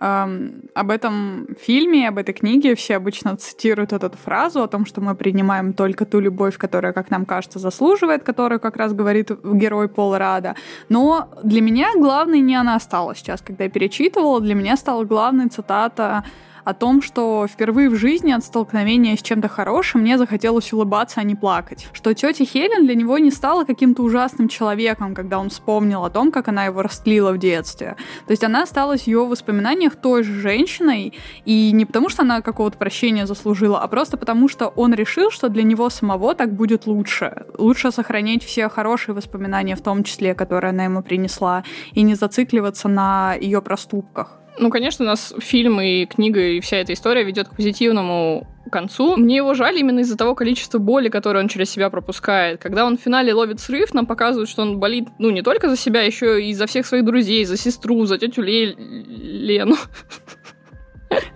[0.00, 5.00] Эм, об этом фильме, об этой книге все обычно цитируют эту фразу о том, что
[5.00, 9.88] мы принимаем только ту любовь, которая, как нам кажется, заслуживает, которую как раз говорит герой
[9.88, 10.54] Пол Рада.
[10.88, 15.48] Но для меня главной не она стала сейчас, когда я перечитывала, для меня стала главной
[15.48, 16.24] цитата
[16.64, 21.24] о том, что впервые в жизни от столкновения с чем-то хорошим мне захотелось улыбаться, а
[21.24, 21.88] не плакать.
[21.92, 26.32] Что тетя Хелен для него не стала каким-то ужасным человеком, когда он вспомнил о том,
[26.32, 27.96] как она его растлила в детстве.
[28.26, 31.12] То есть она осталась в его воспоминаниях той же женщиной,
[31.44, 35.48] и не потому, что она какого-то прощения заслужила, а просто потому, что он решил, что
[35.48, 37.46] для него самого так будет лучше.
[37.58, 42.88] Лучше сохранить все хорошие воспоминания, в том числе, которые она ему принесла, и не зацикливаться
[42.88, 44.38] на ее проступках.
[44.56, 49.16] Ну, конечно, у нас фильм и книга, и вся эта история ведет к позитивному концу.
[49.16, 52.60] Мне его жаль именно из-за того количества боли, которое он через себя пропускает.
[52.60, 55.76] Когда он в финале ловит срыв, нам показывают, что он болит, ну, не только за
[55.76, 58.74] себя, еще и за всех своих друзей, за сестру, за тетю Ле...
[58.74, 59.76] Лену.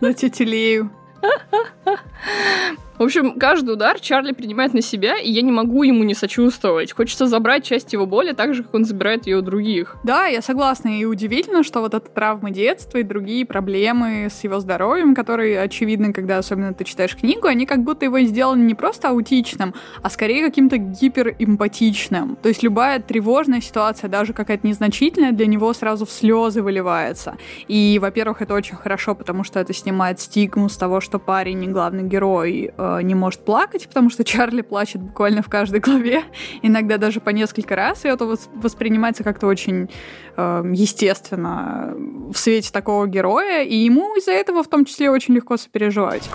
[0.01, 0.91] За тетю Лею.
[2.99, 6.93] В общем, каждый удар Чарли принимает на себя, и я не могу ему не сочувствовать.
[6.93, 9.97] Хочется забрать часть его боли так же, как он забирает ее у других.
[10.03, 10.99] Да, я согласна.
[10.99, 16.13] И удивительно, что вот эта травма детства и другие проблемы с его здоровьем, которые очевидны,
[16.13, 20.45] когда особенно ты читаешь книгу, они как будто его сделаны не просто аутичным, а скорее
[20.45, 22.35] каким-то гиперэмпатичным.
[22.43, 27.37] То есть любая тревожная ситуация, даже какая-то незначительная, для него сразу в слезы выливается.
[27.69, 31.69] И, во-первых, это очень хорошо, потому что это снимает стигму с того, что парень не
[31.69, 36.25] главный герой э, не может плакать, потому что Чарли плачет буквально в каждой главе,
[36.63, 38.25] иногда даже по несколько раз, и это
[38.55, 39.89] воспринимается как-то очень
[40.37, 41.95] э, естественно
[42.33, 46.29] в свете такого героя, и ему из-за этого в том числе очень легко сопереживать.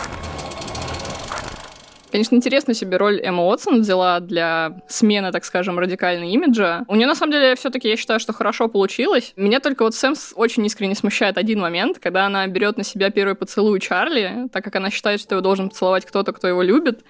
[2.14, 6.86] Конечно, интересно себе роль Эмма Уотсон взяла для смены, так скажем, радикальной имиджа.
[6.88, 9.34] У нее, на самом деле, все таки я считаю, что хорошо получилось.
[9.36, 13.34] Меня только вот Сэм очень искренне смущает один момент, когда она берет на себя первый
[13.34, 17.04] поцелуй Чарли, так как она считает, что его должен поцеловать кто-то, кто его любит.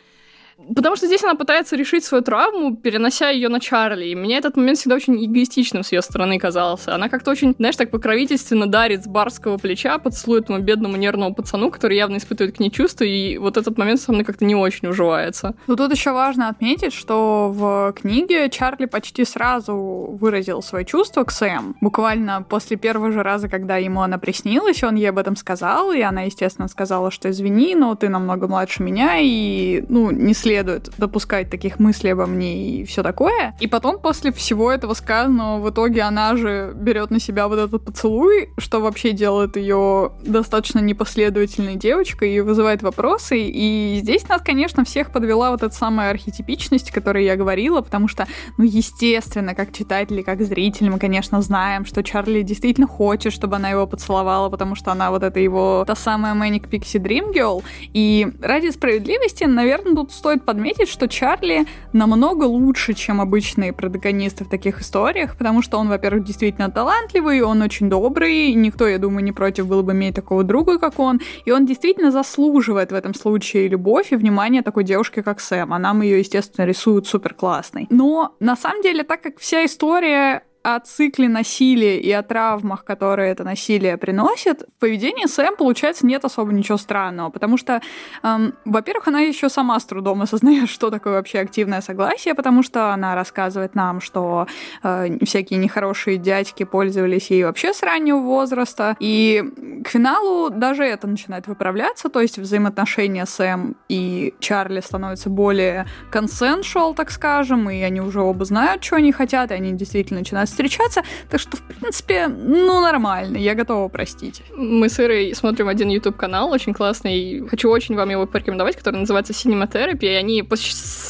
[0.76, 4.06] Потому что здесь она пытается решить свою травму, перенося ее на Чарли.
[4.06, 6.96] И мне этот момент всегда очень эгоистичным с ее стороны казался.
[6.96, 11.72] Она как-то очень, знаешь, так покровительственно дарит с барского плеча, поцелует этому бедному нервному пацану,
[11.72, 14.88] который явно испытывает к ней чувства, и вот этот момент со мной как-то не очень
[14.88, 15.56] уживается.
[15.68, 21.32] Ну тут еще важно отметить, что в книге Чарли почти сразу выразил свои чувства к
[21.32, 21.76] Сэм.
[21.82, 26.02] Буквально после первого же раза, когда ему она приснилась, он ей об этом сказал, и
[26.02, 31.49] она, естественно, сказала, что извини, но ты намного младше меня, и, ну, не следует допускать
[31.49, 33.56] таких мыслей обо мне и все такое.
[33.62, 37.86] И потом, после всего этого сказанного, в итоге она же берет на себя вот этот
[37.86, 43.38] поцелуй, что вообще делает ее достаточно непоследовательной девочкой и вызывает вопросы.
[43.39, 48.10] И здесь нас, конечно, всех подвела вот эта самая архетипичность, о которой я говорила, потому
[48.10, 48.27] что,
[48.58, 53.69] ну, естественно, как читатели, как зрители, мы, конечно, знаем, что Чарли действительно хочет, чтобы она
[53.69, 57.63] его поцеловала, потому что она вот это его та самая Manic Pixie Dream Girl.
[57.93, 64.46] И ради справедливости, наверное, тут стоит стоит подметить, что Чарли намного лучше, чем обычные протагонисты
[64.46, 69.24] в таких историях, потому что он, во-первых, действительно талантливый, он очень добрый, никто, я думаю,
[69.24, 73.13] не против был бы иметь такого друга, как он, и он действительно заслуживает в этом
[73.13, 77.86] случае любовь и внимание такой девушки, как Сэм, а нам ее, естественно, рисуют супер классной.
[77.91, 83.32] Но на самом деле, так как вся история о цикле насилия и о травмах, которые
[83.32, 87.82] это насилие приносит, в поведении Сэм, получается, нет особо ничего странного, потому что,
[88.23, 92.93] эм, во-первых, она еще сама с трудом осознает, что такое вообще активное согласие, потому что
[92.93, 94.47] она рассказывает нам, что
[94.84, 99.43] э, всякие нехорошие дядьки пользовались ей вообще с раннего возраста, и
[99.84, 106.95] к финалу даже это начинает выправляться, то есть взаимоотношения Сэм и Чарли становятся более consensual,
[106.95, 111.04] так скажем, и они уже оба знают, что они хотят, и они действительно начинают встречаться,
[111.30, 114.42] так что, в принципе, ну, нормально, я готова простить.
[114.56, 119.34] Мы с Ирой смотрим один YouTube-канал, очень классный, хочу очень вам его порекомендовать, который называется
[119.34, 120.56] Therapy, и они по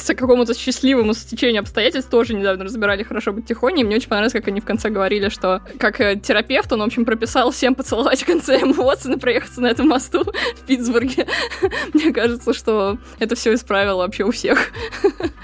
[0.06, 4.48] какому-то счастливому стечению обстоятельств тоже недавно разбирали «Хорошо быть тихоней», и мне очень понравилось, как
[4.48, 8.26] они в конце говорили, что как э, терапевт он, в общем, прописал всем поцеловать в
[8.26, 11.26] конце эмоций и проехаться на этом мосту в Питтсбурге.
[11.94, 14.70] Мне кажется, что это все исправило вообще у всех.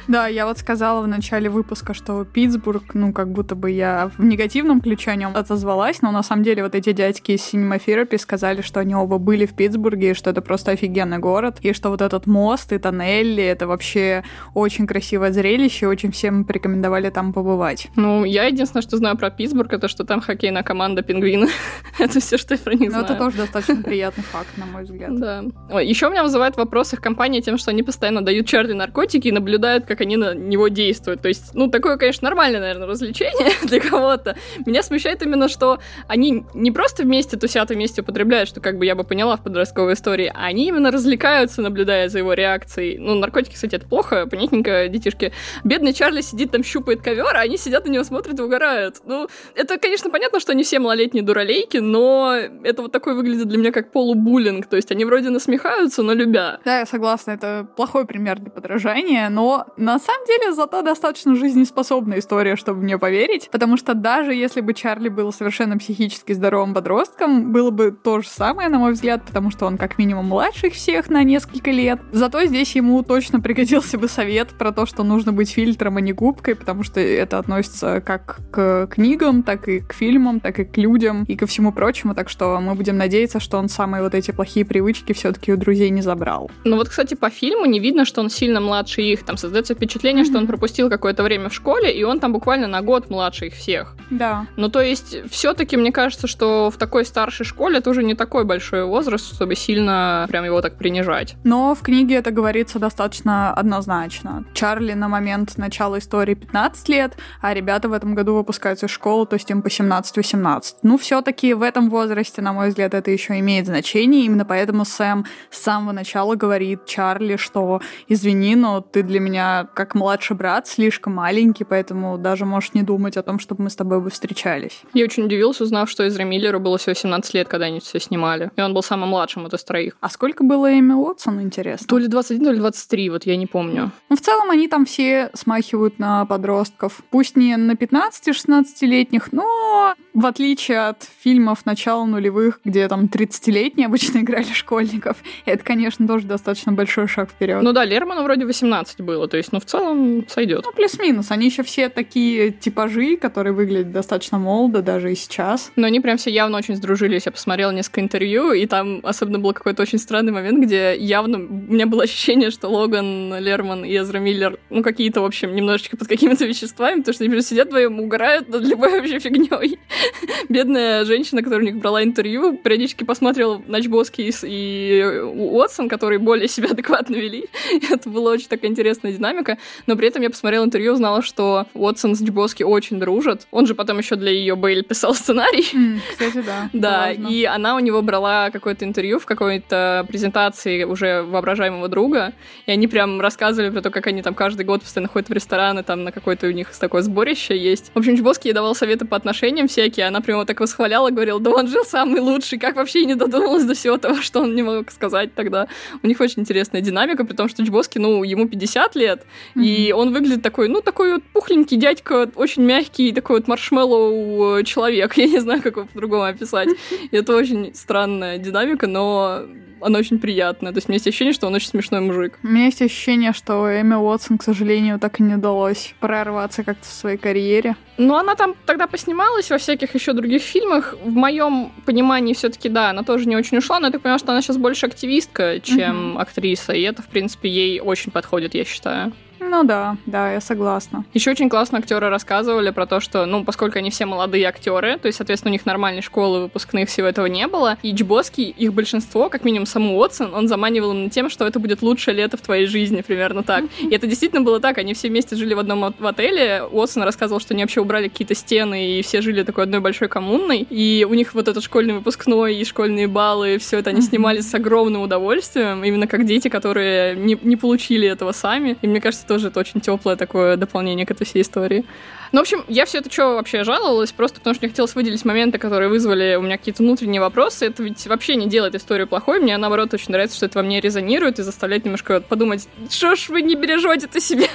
[0.09, 4.25] Да, я вот сказала в начале выпуска, что Питтсбург, ну, как будто бы я в
[4.25, 8.63] негативном ключе о нем отозвалась, но на самом деле вот эти дядьки из Therapy сказали,
[8.63, 12.01] что они оба были в Питтсбурге, и что это просто офигенный город, и что вот
[12.01, 14.25] этот мост и тоннели, это вообще
[14.55, 17.89] очень красивое зрелище, очень всем порекомендовали там побывать.
[17.97, 21.49] Ну, я единственное, что знаю про Питтсбург, это что там хоккейная команда пингвины.
[21.99, 23.07] это все, что я про них знаю.
[23.09, 25.19] Ну, это тоже достаточно приятный факт, на мой взгляд.
[25.19, 25.81] Да.
[25.81, 29.87] Еще меня вызывает вопрос их компании тем, что они постоянно дают Чарли наркотики и наблюдают,
[29.87, 31.23] как они на него действуют.
[31.23, 34.37] То есть, ну, такое, конечно, нормальное, наверное, развлечение для кого-то.
[34.67, 38.95] Меня смущает именно, что они не просто вместе тусят, вместе употребляют, что как бы я
[38.95, 42.99] бы поняла в подростковой истории, а они именно развлекаются, наблюдая за его реакцией.
[42.99, 45.33] Ну, наркотики, кстати, это плохо, понятненько, детишки.
[45.65, 48.97] Бедный Чарли сидит там, щупает ковер, а они сидят на него смотрят и угорают.
[49.05, 53.59] Ну, это, конечно, понятно, что они все малолетние дуралейки, но это вот такой выглядит для
[53.59, 54.67] меня как полубуллинг.
[54.67, 56.61] То есть они вроде насмехаются, но любя.
[56.65, 62.19] Да, я согласна, это плохой пример для подражания, но на самом деле зато достаточно жизнеспособная
[62.19, 67.53] история, чтобы мне поверить, потому что даже если бы Чарли был совершенно психически здоровым подростком,
[67.53, 70.75] было бы то же самое, на мой взгляд, потому что он как минимум младше их
[70.75, 72.01] всех на несколько лет.
[72.13, 76.13] Зато здесь ему точно пригодился бы совет про то, что нужно быть фильтром, а не
[76.13, 80.77] губкой, потому что это относится как к книгам, так и к фильмам, так и к
[80.77, 84.31] людям и ко всему прочему, так что мы будем надеяться, что он самые вот эти
[84.31, 86.51] плохие привычки все-таки у друзей не забрал.
[86.65, 89.25] Ну вот, кстати, по фильму не видно, что он сильно младше их.
[89.25, 90.29] Там создается впечатление, mm-hmm.
[90.29, 93.55] что он пропустил какое-то время в школе, и он там буквально на год младше их
[93.61, 93.95] всех.
[94.11, 94.47] Да.
[94.57, 98.45] Ну то есть все-таки мне кажется, что в такой старшей школе это уже не такой
[98.45, 101.37] большой возраст, чтобы сильно прям его так принижать.
[101.45, 104.45] Но в книге это говорится достаточно однозначно.
[104.55, 109.27] Чарли на момент начала истории 15 лет, а ребята в этом году выпускаются из школы,
[109.27, 110.77] то есть им по 17-18.
[110.83, 114.25] Ну, все-таки в этом возрасте, на мой взгляд, это еще имеет значение.
[114.25, 119.95] Именно поэтому Сэм с самого начала говорит Чарли, что извини, но ты для меня как
[119.95, 124.01] младший брат слишком маленький, поэтому даже можешь не думать о том, чтобы мы с тобой
[124.01, 124.83] бы встречались.
[124.95, 128.51] Я очень удивился, узнав, что Эзра Миллеру было всего 17 лет, когда они все снимали.
[128.57, 129.97] И он был самым младшим из троих.
[130.01, 131.87] А сколько было Эми Уотсон, интересно?
[131.87, 133.91] То ли 21, то ли 23, вот я не помню.
[134.09, 137.01] Ну, в целом они там все смахивают на подростков.
[137.11, 144.19] Пусть не на 15-16-летних, но в отличие от фильмов начала нулевых, где там 30-летние обычно
[144.21, 147.63] играли школьников, это, конечно, тоже достаточно большой шаг вперед.
[147.63, 150.65] Ну да, Лерману вроде 18 было, то есть, ну, в целом сойдет.
[150.65, 151.31] Ну, плюс-минус.
[151.31, 155.73] Они еще все такие типажи, которые выглядят достаточно молодо даже и сейчас.
[155.77, 157.27] Но они прям все явно очень сдружились.
[157.27, 161.73] Я посмотрела несколько интервью, и там особенно был какой-то очень странный момент, где явно у
[161.73, 166.09] меня было ощущение, что Логан, Лерман и Эзра Миллер, ну, какие-то, в общем, немножечко под
[166.09, 169.79] какими-то веществами, потому что они просто сидят вдвоем, угорают над любой вообще фигней.
[170.49, 176.49] Бедная женщина, которая у них брала интервью, периодически посмотрела на Чбоски и Уотсон, которые более
[176.49, 177.47] себя адекватно вели.
[177.91, 179.59] Это была очень такая интересная динамика.
[179.87, 183.20] Но при этом я посмотрела интервью, узнала, что Уотсон с Чбоски очень дружат.
[183.51, 185.67] Он же потом еще для ее Бейль писал сценарий.
[185.73, 186.71] Mm, кстати, да.
[186.81, 192.33] Да, и она у него брала какое-то интервью в какой-то презентации уже воображаемого друга,
[192.67, 195.83] и они прям рассказывали про то, как они там каждый год постоянно ходят в рестораны,
[195.83, 197.91] там на какое-то у них такое сборище есть.
[197.95, 201.51] В общем, Чбоски ей давал советы по отношениям всякие, она прямо так восхваляла, говорила, да
[201.51, 204.91] он жил самый лучший, как вообще не додумалась до всего того, что он не мог
[204.91, 205.69] сказать тогда.
[206.03, 209.23] У них очень интересная динамика, при том, что Чбоски, ну, ему 50 лет,
[209.55, 209.65] mm-hmm.
[209.65, 215.15] и он выглядит такой, ну, такой вот пухленький дядька, очень мягкий, такой вот маршмеллоу человек,
[215.17, 216.69] я не знаю, как его по-другому описать.
[217.11, 219.47] И это очень странная динамика, но
[219.81, 220.73] она очень приятная.
[220.73, 222.39] То есть у меня есть ощущение, что он очень смешной мужик.
[222.43, 226.87] У меня есть ощущение, что Эми Уотсон, к сожалению, так и не удалось прорваться как-то
[226.87, 227.77] в своей карьере.
[227.99, 230.97] Ну, она там тогда поснималась во всяких еще других фильмах.
[231.03, 234.33] В моем понимании все-таки, да, она тоже не очень ушла, но я так понимаю, что
[234.33, 236.23] она сейчас больше активистка, чем uh-huh.
[236.23, 239.13] актриса, и это, в принципе, ей очень подходит, я считаю.
[239.41, 241.05] Ну да, да, я согласна.
[241.15, 245.07] Еще очень классно актеры рассказывали про то, что, ну, поскольку они все молодые актеры, то
[245.07, 249.31] есть, соответственно, у них нормальной школы выпускных всего этого не было, и Джбоски, их большинство,
[249.31, 252.67] как минимум саму Уотсон, он заманивал на тем, что это будет лучшее лето в твоей
[252.67, 253.65] жизни, примерно так.
[253.81, 257.41] И это действительно было так, они все вместе жили в одном в отеле, Уотсон рассказывал,
[257.41, 261.15] что они вообще убрали какие-то стены, и все жили такой одной большой коммунной, и у
[261.15, 265.83] них вот этот школьный выпускной и школьные баллы, все это они снимали с огромным удовольствием,
[265.83, 268.77] именно как дети, которые не, не получили этого сами.
[268.83, 271.85] И мне кажется, тоже это очень теплое такое дополнение к этой всей истории.
[272.33, 275.25] Ну, в общем, я все это что вообще жаловалась, просто потому что мне хотелось выделить
[275.25, 277.67] моменты, которые вызвали у меня какие-то внутренние вопросы.
[277.67, 279.39] Это ведь вообще не делает историю плохой.
[279.39, 283.29] Мне, наоборот, очень нравится, что это во мне резонирует и заставляет немножко подумать, что ж
[283.29, 284.49] вы не бережете-то себя,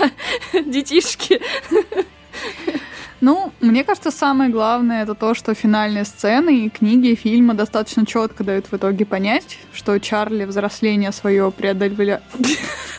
[0.66, 1.40] детишки.
[3.22, 8.06] Ну, мне кажется, самое главное это то, что финальные сцены и книги, и фильмы достаточно
[8.06, 12.20] четко дают в итоге понять, что Чарли взросление свое преодолевали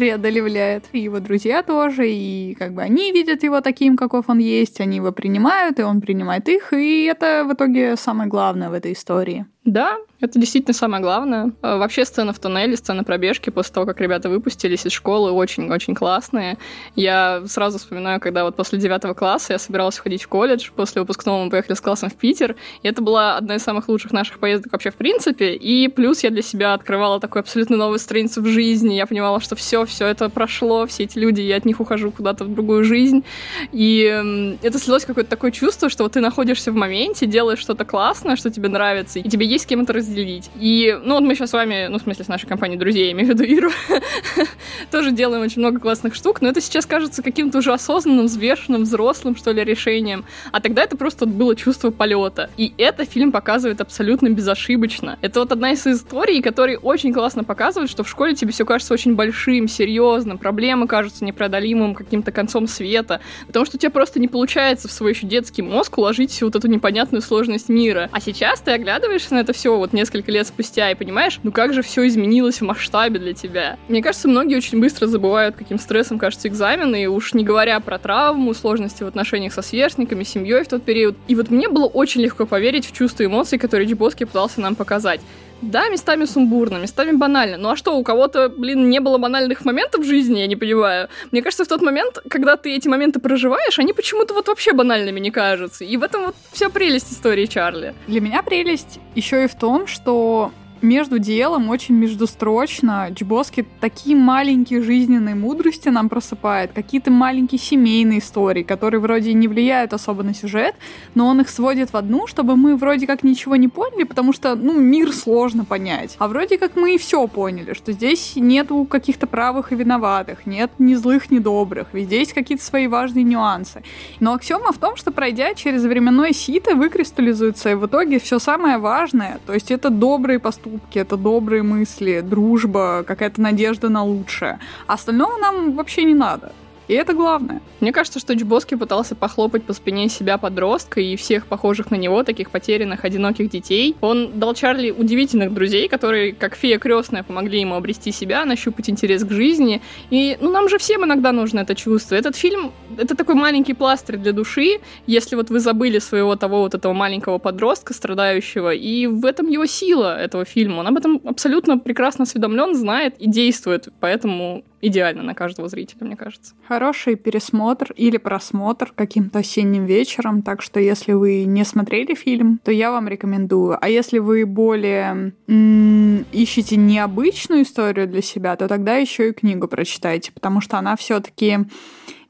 [0.00, 0.84] преодолевает.
[0.92, 4.96] И его друзья тоже, и как бы они видят его таким, каков он есть, они
[4.96, 9.44] его принимают, и он принимает их, и это в итоге самое главное в этой истории.
[9.64, 11.52] Да, это действительно самое главное.
[11.60, 15.94] А, вообще сцена в туннеле, сцена пробежки после того, как ребята выпустились из школы, очень-очень
[15.94, 16.56] классные.
[16.96, 21.44] Я сразу вспоминаю, когда вот после девятого класса я собиралась ходить в колледж, после выпускного
[21.44, 24.72] мы поехали с классом в Питер, и это была одна из самых лучших наших поездок
[24.72, 28.94] вообще в принципе, и плюс я для себя открывала такую абсолютно новую страницу в жизни,
[28.94, 32.44] я понимала, что все, все это прошло, все эти люди, я от них ухожу куда-то
[32.44, 33.24] в другую жизнь,
[33.72, 38.36] и это слилось какое-то такое чувство, что вот ты находишься в моменте, делаешь что-то классное,
[38.36, 40.50] что тебе нравится, и тебе есть с кем это разделить.
[40.58, 43.12] И, ну, вот мы сейчас с вами, ну, в смысле, с нашей компанией друзей, я
[43.12, 43.70] имею в виду Иру,
[44.90, 49.36] тоже делаем очень много классных штук, но это сейчас кажется каким-то уже осознанным, взвешенным, взрослым,
[49.36, 50.24] что ли, решением.
[50.52, 52.50] А тогда это просто было чувство полета.
[52.56, 55.18] И это фильм показывает абсолютно безошибочно.
[55.20, 58.94] Это вот одна из историй, которые очень классно показывают, что в школе тебе все кажется
[58.94, 64.28] очень большим, серьезным, проблемы кажутся непреодолимым каким-то концом света, потому что у тебя просто не
[64.28, 68.08] получается в свой еще детский мозг уложить всю вот эту непонятную сложность мира.
[68.12, 71.72] А сейчас ты оглядываешься на это все вот несколько лет спустя и понимаешь, ну как
[71.72, 73.78] же все изменилось в масштабе для тебя.
[73.88, 77.98] Мне кажется, многие очень быстро забывают, каким стрессом кажутся экзамены, и уж не говоря про
[77.98, 81.16] травму, сложности в отношениях со сверстниками, семьей в тот период.
[81.28, 84.76] И вот мне было очень легко поверить в чувства и эмоции, которые Джибоски пытался нам
[84.76, 85.20] показать.
[85.62, 87.56] Да, местами сумбурно, местами банально.
[87.56, 91.08] Ну а что, у кого-то, блин, не было банальных моментов в жизни, я не понимаю.
[91.30, 95.20] Мне кажется, в тот момент, когда ты эти моменты проживаешь, они почему-то вот вообще банальными
[95.20, 95.84] не кажутся.
[95.84, 97.94] И в этом вот вся прелесть истории Чарли.
[98.06, 103.08] Для меня прелесть еще и в том, что между делом, очень междустрочно.
[103.10, 109.92] Джбоски такие маленькие жизненные мудрости нам просыпает, какие-то маленькие семейные истории, которые вроде не влияют
[109.92, 110.74] особо на сюжет,
[111.14, 114.54] но он их сводит в одну, чтобы мы вроде как ничего не поняли, потому что,
[114.54, 116.16] ну, мир сложно понять.
[116.18, 120.70] А вроде как мы и все поняли, что здесь нету каких-то правых и виноватых, нет
[120.78, 123.82] ни злых, ни добрых, везде есть какие-то свои важные нюансы.
[124.20, 128.78] Но аксиома в том, что пройдя через временное сито, выкристаллизуется и в итоге все самое
[128.78, 134.58] важное, то есть это добрые поступки, поступки, это добрые мысли, дружба, какая-то надежда на лучшее.
[134.86, 136.52] А остального нам вообще не надо.
[136.90, 137.62] И это главное.
[137.78, 142.24] Мне кажется, что Чбоски пытался похлопать по спине себя подростка и всех похожих на него,
[142.24, 143.94] таких потерянных, одиноких детей.
[144.00, 149.22] Он дал Чарли удивительных друзей, которые, как фея крестная, помогли ему обрести себя, нащупать интерес
[149.22, 149.80] к жизни.
[150.10, 152.16] И, ну, нам же всем иногда нужно это чувство.
[152.16, 156.74] Этот фильм— это такой маленький пластырь для души, если вот вы забыли своего того вот
[156.74, 160.80] этого маленького подростка, страдающего, и в этом его сила этого фильма.
[160.80, 166.16] Он об этом абсолютно прекрасно осведомлен, знает и действует, поэтому идеально на каждого зрителя, мне
[166.16, 166.54] кажется.
[166.66, 172.70] Хороший пересмотр или просмотр каким-то осенним вечером, так что если вы не смотрели фильм, то
[172.72, 173.78] я вам рекомендую.
[173.80, 179.68] А если вы более м- ищете необычную историю для себя, то тогда еще и книгу
[179.68, 181.58] прочитайте, потому что она все-таки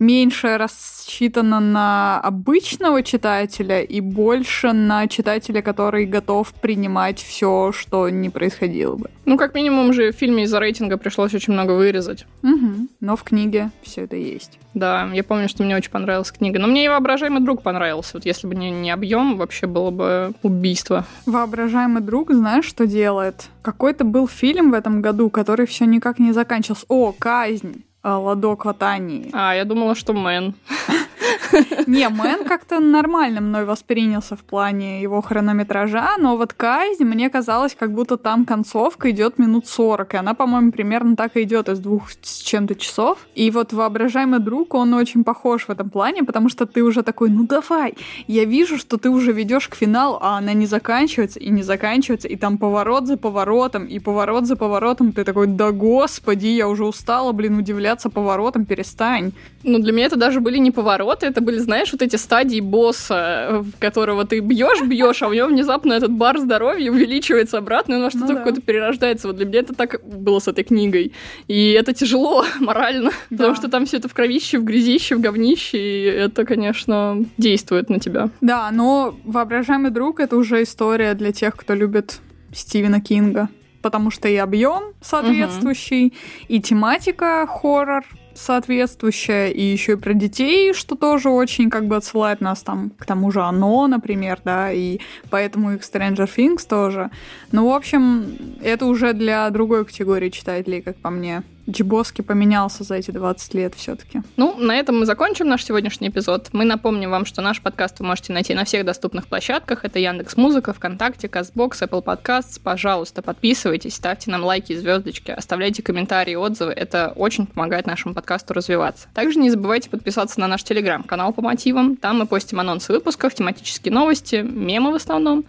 [0.00, 8.30] меньше рассчитана на обычного читателя и больше на читателя, который готов принимать все, что не
[8.30, 9.10] происходило бы.
[9.26, 12.26] Ну, как минимум же в фильме из-за рейтинга пришлось очень много вырезать.
[12.42, 12.88] Угу.
[13.00, 14.58] Но в книге все это есть.
[14.74, 16.58] Да, я помню, что мне очень понравилась книга.
[16.58, 18.12] Но мне и воображаемый друг понравился.
[18.14, 21.04] Вот если бы не, не объем, вообще было бы убийство.
[21.26, 23.48] Воображаемый друг, знаешь, что делает?
[23.62, 26.86] Какой-то был фильм в этом году, который все никак не заканчивался.
[26.88, 27.84] О, казнь.
[28.02, 29.30] А, Ладо Кватании.
[29.32, 30.54] А, я думала, что Men.
[31.86, 37.76] Не, Men как-то нормально мной воспринялся в плане его хронометража, но вот казнь, мне казалось,
[37.78, 41.78] как будто там концовка идет минут 40, и она, по-моему, примерно так и идет из
[41.78, 43.18] двух с чем-то часов.
[43.34, 47.30] И вот воображаемый друг, он очень похож в этом плане, потому что ты уже такой,
[47.30, 47.94] ну давай,
[48.26, 52.28] я вижу, что ты уже ведешь к финалу, а она не заканчивается и не заканчивается,
[52.28, 56.84] и там поворот за поворотом, и поворот за поворотом, ты такой, да господи, я уже
[56.84, 59.32] устала, блин, удивляться поворотом, перестань.
[59.62, 63.62] Ну, для меня это даже были не повороты, это были, знаешь, вот эти стадии босса,
[63.62, 67.96] в которого ты бьешь, бьешь, а у него внезапно этот бар здоровья увеличивается обратно, и
[67.96, 68.38] он во что-то ну, да.
[68.38, 69.26] какое-то перерождается.
[69.28, 71.12] Вот для меня это так было с этой книгой.
[71.48, 73.36] И это тяжело морально, да.
[73.36, 77.90] потому что там все это в кровище, в грязище, в говнище, и это, конечно, действует
[77.90, 78.30] на тебя.
[78.40, 82.20] Да, но воображаемый друг это уже история для тех, кто любит
[82.52, 83.48] Стивена Кинга
[83.82, 86.14] потому что и объем соответствующий, угу.
[86.48, 88.04] и тематика хоррор
[88.40, 93.04] соответствующая, и еще и про детей, что тоже очень как бы отсылает нас там к
[93.06, 94.98] тому же оно, например, да, и
[95.30, 97.10] поэтому их Stranger Things тоже.
[97.52, 101.42] Ну, в общем, это уже для другой категории читателей, как по мне.
[101.68, 104.22] Джибоски поменялся за эти 20 лет все-таки.
[104.36, 106.48] Ну, на этом мы закончим наш сегодняшний эпизод.
[106.52, 109.84] Мы напомним вам, что наш подкаст вы можете найти на всех доступных площадках.
[109.84, 112.60] Это Яндекс Музыка, ВКонтакте, Казбокс, Apple Podcasts.
[112.62, 116.72] Пожалуйста, подписывайтесь, ставьте нам лайки и звездочки, оставляйте комментарии и отзывы.
[116.72, 119.08] Это очень помогает нашему подкасту развиваться.
[119.14, 121.96] Также не забывайте подписаться на наш телеграм-канал по мотивам.
[121.96, 125.44] Там мы постим анонсы выпусков, тематические новости, мемы в основном.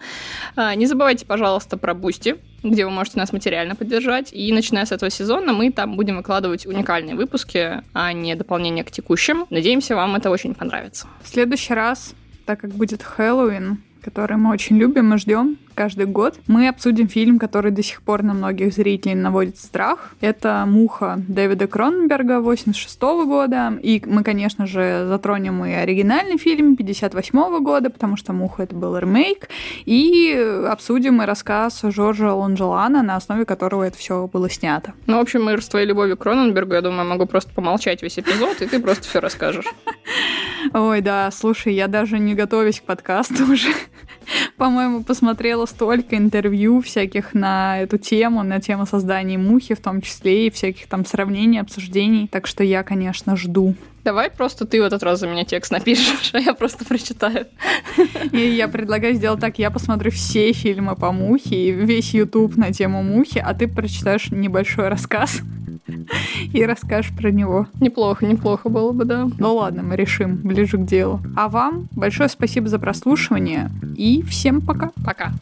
[0.56, 4.32] А, не забывайте, пожалуйста, про Boosty где вы можете нас материально поддержать.
[4.32, 8.90] И начиная с этого сезона мы там будем выкладывать уникальные выпуски, а не дополнение к
[8.90, 9.46] текущим.
[9.50, 11.06] Надеемся, вам это очень понравится.
[11.22, 16.38] В следующий раз, так как будет Хэллоуин, который мы очень любим и ждем, каждый год.
[16.46, 20.14] Мы обсудим фильм, который до сих пор на многих зрителей наводит страх.
[20.20, 23.78] Это «Муха» Дэвида Кроненберга 86 года.
[23.82, 28.96] И мы, конечно же, затронем и оригинальный фильм 58 года, потому что «Муха»— это был
[28.96, 29.48] ремейк.
[29.84, 30.32] И
[30.68, 34.94] обсудим и рассказ Жоржа Лонжелана, на основе которого это все было снято.
[35.06, 38.18] Ну, в общем, мы с твоей любовью к Кроненбергу, я думаю, могу просто помолчать весь
[38.18, 39.66] эпизод, и ты просто все расскажешь.
[40.74, 43.68] Ой, да, слушай, я даже не готовюсь к подкасту уже.
[44.56, 50.46] По-моему, посмотрела столько интервью всяких на эту тему, на тему создания мухи в том числе,
[50.46, 52.28] и всяких там сравнений, обсуждений.
[52.28, 53.74] Так что я, конечно, жду.
[54.04, 57.46] Давай просто ты в этот раз за меня текст напишешь, а я просто прочитаю.
[58.32, 62.72] И я предлагаю сделать так, я посмотрю все фильмы по мухе и весь YouTube на
[62.72, 65.42] тему мухи, а ты прочитаешь небольшой рассказ
[66.52, 67.66] и расскажешь про него.
[67.80, 69.28] Неплохо, неплохо было бы, да.
[69.38, 71.20] Ну ладно, мы решим ближе к делу.
[71.36, 74.90] А вам большое спасибо за прослушивание и всем пока.
[75.04, 75.32] Пока.